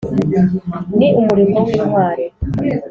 [0.97, 2.25] Ni umurimbo w'intwari,